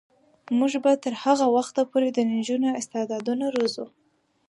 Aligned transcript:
موږ 0.57 0.71
به 0.83 0.91
تر 1.03 1.13
هغه 1.23 1.45
وخته 1.57 1.81
پورې 1.91 2.09
د 2.11 2.19
نجونو 2.33 2.69
استعدادونه 2.79 3.45
روزو. 3.55 3.85